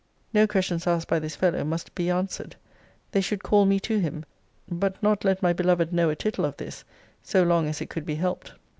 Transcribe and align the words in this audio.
'No 0.33 0.47
questions 0.47 0.87
asked 0.87 1.07
by 1.07 1.19
this 1.19 1.35
fellow 1.35 1.63
must 1.63 1.93
be 1.93 2.09
answered. 2.09 2.55
They 3.11 3.21
should 3.21 3.43
call 3.43 3.67
me 3.67 3.79
to 3.81 3.99
him. 3.99 4.25
But 4.67 4.95
not 5.03 5.23
let 5.23 5.43
my 5.43 5.53
beloved 5.53 5.93
know 5.93 6.09
a 6.09 6.15
tittle 6.15 6.43
of 6.45 6.57
this, 6.57 6.83
so 7.21 7.43
long 7.43 7.67
as 7.67 7.81
it 7.81 7.91
could 7.91 8.07
be 8.07 8.15
helped. 8.15 8.53